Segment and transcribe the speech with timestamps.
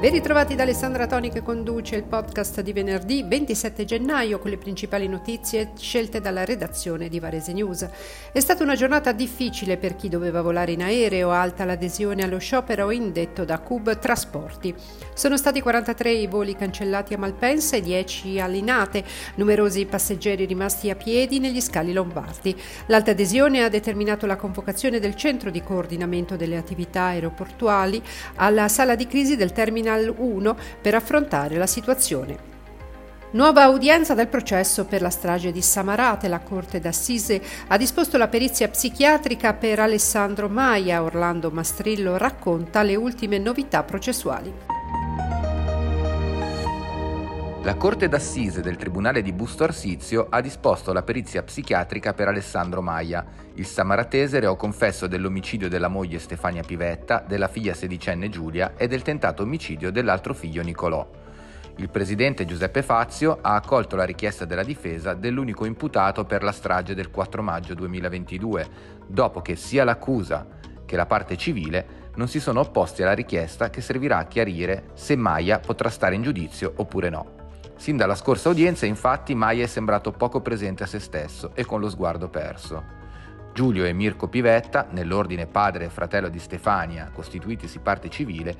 [0.00, 4.56] Ben ritrovati da Alessandra Toni che conduce il podcast di venerdì 27 gennaio con le
[4.56, 7.84] principali notizie scelte dalla redazione di Varese News.
[8.30, 12.92] È stata una giornata difficile per chi doveva volare in aereo, alta l'adesione allo sciopero
[12.92, 14.72] indetto da Cub Trasporti.
[15.14, 19.02] Sono stati 43 i voli cancellati a Malpensa e 10 a Linate,
[19.34, 22.54] numerosi passeggeri rimasti a piedi negli scali lombardi.
[22.86, 28.00] L'alta adesione ha determinato la convocazione del centro di coordinamento delle attività aeroportuali
[28.36, 32.46] alla sala di crisi del terminal Terminal 1 per affrontare la situazione.
[33.30, 36.28] Nuova udienza del processo per la strage di Samarate.
[36.28, 41.02] La Corte d'Assise ha disposto la perizia psichiatrica per Alessandro Maia.
[41.02, 44.77] Orlando Mastrillo racconta le ultime novità processuali.
[47.68, 52.80] La Corte d'Assise del Tribunale di Busto Arsizio ha disposto la perizia psichiatrica per Alessandro
[52.80, 53.22] Maia,
[53.56, 59.02] il samaratese reo confesso dell'omicidio della moglie Stefania Pivetta, della figlia sedicenne Giulia e del
[59.02, 61.06] tentato omicidio dell'altro figlio Nicolò.
[61.76, 66.94] Il presidente Giuseppe Fazio ha accolto la richiesta della difesa dell'unico imputato per la strage
[66.94, 68.68] del 4 maggio 2022,
[69.06, 70.46] dopo che sia l'accusa
[70.86, 75.16] che la parte civile non si sono opposti alla richiesta che servirà a chiarire se
[75.16, 77.37] Maia potrà stare in giudizio oppure no.
[77.78, 81.78] Sin dalla scorsa udienza, infatti, Maia è sembrato poco presente a se stesso e con
[81.78, 82.82] lo sguardo perso.
[83.54, 88.56] Giulio e Mirko Pivetta, nell'ordine padre e fratello di Stefania, costituitisi parte civile,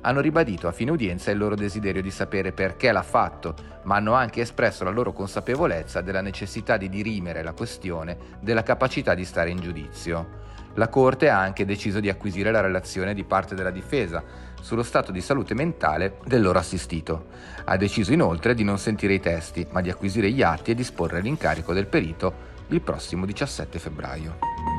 [0.00, 4.14] hanno ribadito a fine udienza il loro desiderio di sapere perché l'ha fatto, ma hanno
[4.14, 9.50] anche espresso la loro consapevolezza della necessità di dirimere la questione della capacità di stare
[9.50, 10.40] in giudizio.
[10.74, 14.22] La Corte ha anche deciso di acquisire la relazione di parte della difesa
[14.60, 17.26] sullo stato di salute mentale del loro assistito.
[17.64, 21.20] Ha deciso inoltre di non sentire i testi, ma di acquisire gli atti e disporre
[21.20, 24.71] l'incarico del perito il prossimo 17 febbraio.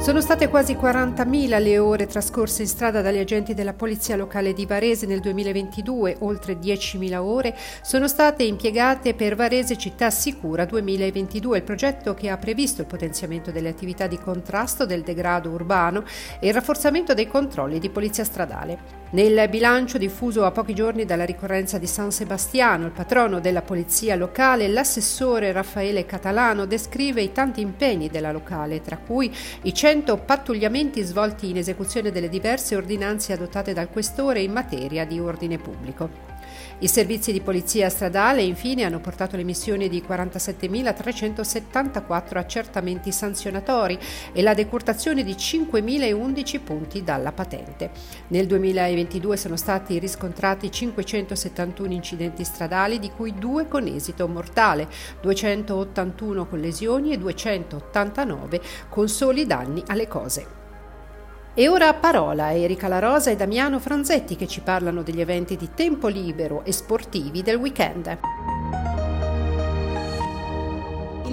[0.00, 4.64] Sono state quasi 40.000 le ore trascorse in strada dagli agenti della Polizia Locale di
[4.64, 11.62] Varese nel 2022, oltre 10.000 ore sono state impiegate per Varese Città Sicura 2022, il
[11.64, 16.04] progetto che ha previsto il potenziamento delle attività di contrasto del degrado urbano
[16.38, 19.06] e il rafforzamento dei controlli di polizia stradale.
[19.10, 24.16] Nel bilancio diffuso a pochi giorni dalla ricorrenza di San Sebastiano, il patrono della polizia
[24.16, 31.00] locale, l'assessore Raffaele Catalano, descrive i tanti impegni della locale, tra cui i 100 pattugliamenti
[31.00, 36.36] svolti in esecuzione delle diverse ordinanze adottate dal questore in materia di ordine pubblico.
[36.80, 43.98] I servizi di polizia stradale infine hanno portato l'emissione di 47.374 accertamenti sanzionatori
[44.32, 47.90] e la decurtazione di 5.011 punti dalla patente.
[48.28, 54.88] Nel 2022 sono stati riscontrati 571 incidenti stradali, di cui due con esito mortale,
[55.20, 60.67] 281 con lesioni e 289 con soli danni alle cose.
[61.58, 65.56] E ora a parola Erika La Rosa e Damiano Franzetti che ci parlano degli eventi
[65.56, 68.16] di tempo libero e sportivi del weekend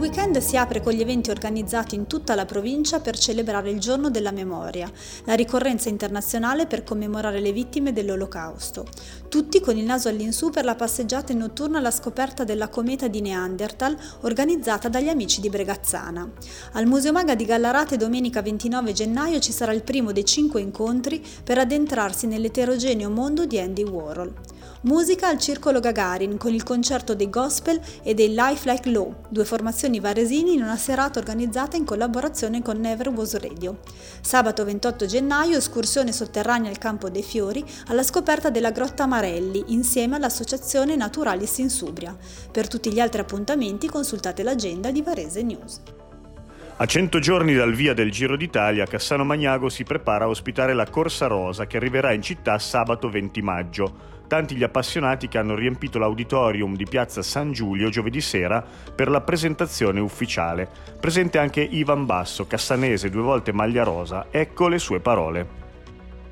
[0.00, 4.08] weekend si apre con gli eventi organizzati in tutta la provincia per celebrare il giorno
[4.08, 4.90] della memoria,
[5.24, 8.86] la ricorrenza internazionale per commemorare le vittime dell'Olocausto.
[9.28, 13.94] Tutti con il naso all'insù per la passeggiata notturna alla scoperta della cometa di Neanderthal
[14.22, 16.30] organizzata dagli amici di Bregazzana.
[16.72, 21.22] Al Museo Maga di Gallarate domenica 29 gennaio ci sarà il primo dei cinque incontri
[21.44, 24.32] per addentrarsi nell'eterogeneo mondo di Andy Warhol.
[24.82, 29.44] Musica al Circolo Gagarin con il concerto dei Gospel e dei Life Like Law, due
[29.44, 33.80] formazioni varesini in una serata organizzata in collaborazione con Never Was Radio.
[34.22, 40.16] Sabato 28 gennaio escursione sotterranea al Campo dei Fiori alla scoperta della Grotta Marelli insieme
[40.16, 42.16] all'Associazione Naturalis in Subria.
[42.50, 45.80] Per tutti gli altri appuntamenti consultate l'agenda di Varese News.
[46.80, 50.88] A 100 giorni dal via del Giro d'Italia, Cassano Magnago si prepara a ospitare la
[50.88, 53.94] Corsa Rosa che arriverà in città sabato 20 maggio.
[54.26, 59.20] Tanti gli appassionati che hanno riempito l'auditorium di piazza San Giulio giovedì sera per la
[59.20, 60.70] presentazione ufficiale.
[60.98, 64.28] Presente anche Ivan Basso, cassanese due volte maglia rosa.
[64.30, 65.59] Ecco le sue parole.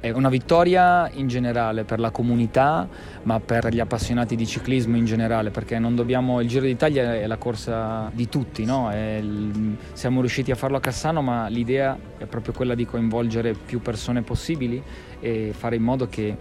[0.00, 2.88] È una vittoria in generale per la comunità,
[3.24, 7.36] ma per gli appassionati di ciclismo in generale, perché dobbiamo, il Giro d'Italia è la
[7.36, 8.92] corsa di tutti, no?
[8.92, 13.82] il, siamo riusciti a farlo a Cassano, ma l'idea è proprio quella di coinvolgere più
[13.82, 14.80] persone possibili
[15.18, 16.36] e fare in modo che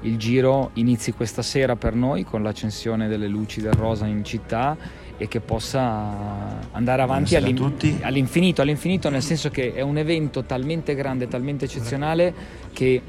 [0.00, 4.76] il giro inizi questa sera per noi con l'accensione delle luci del rosa in città
[5.18, 10.94] e che possa andare avanti all'in- all'infinito, all'infinito nel senso che è un evento talmente
[10.94, 12.34] grande, talmente eccezionale
[12.72, 13.00] che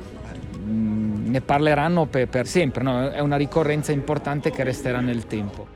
[0.63, 3.09] mh, ne parleranno per, per sempre, no?
[3.09, 5.75] è una ricorrenza importante che resterà nel tempo.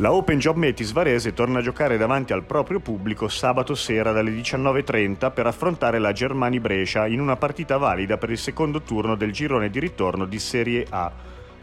[0.00, 4.30] La Open Job Metis Varese torna a giocare davanti al proprio pubblico sabato sera dalle
[4.30, 9.30] 19.30 per affrontare la Germani Brescia in una partita valida per il secondo turno del
[9.30, 11.12] girone di ritorno di Serie A.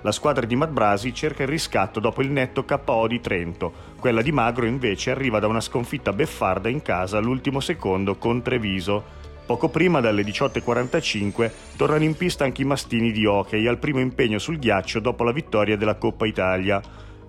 [0.01, 3.73] La squadra di Madbrasi cerca il riscatto dopo il netto KO di Trento.
[3.99, 9.15] Quella di Magro invece arriva da una sconfitta beffarda in casa all'ultimo secondo con Treviso.
[9.47, 14.38] Poco prima, dalle 18.45, tornano in pista anche i mastini di hockey al primo impegno
[14.39, 16.81] sul ghiaccio dopo la vittoria della Coppa Italia.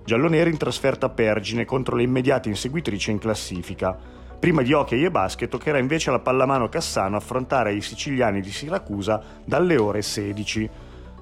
[0.05, 3.97] Gialloneri in trasferta a Pergine contro le immediate inseguitrici in classifica.
[4.39, 9.23] Prima di hockey e basket toccherà invece alla pallamano Cassano affrontare i siciliani di Siracusa
[9.45, 10.71] dalle ore 16.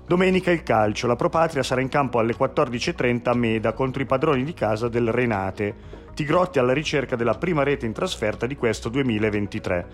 [0.06, 4.44] Domenica il calcio, la Propatria sarà in campo alle 14.30 a Meda contro i padroni
[4.44, 5.74] di casa del Renate.
[6.14, 9.86] Tigrotti alla ricerca della prima rete in trasferta di questo 2023.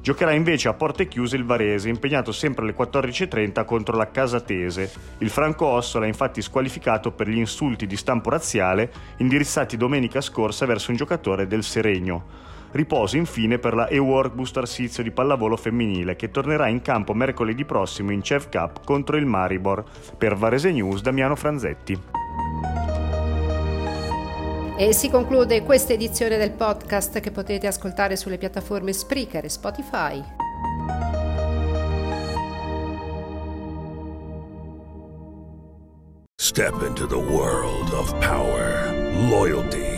[0.00, 4.90] Giocherà invece a porte chiuse il Varese, impegnato sempre alle 14.30 contro la Casatese.
[5.18, 10.64] Il Franco Ossola è infatti squalificato per gli insulti di stampo razziale indirizzati domenica scorsa
[10.64, 12.56] verso un giocatore del Seregno.
[12.70, 17.64] Riposo infine per la E-Work Booster Sizio di pallavolo femminile che tornerà in campo mercoledì
[17.64, 19.84] prossimo in CEV Cup contro il Maribor.
[20.16, 21.98] Per Varese News Damiano Franzetti.
[24.76, 30.22] E si conclude questa edizione del podcast che potete ascoltare sulle piattaforme Spreaker e Spotify.
[36.36, 38.92] Step into the world of power,
[39.28, 39.97] loyalty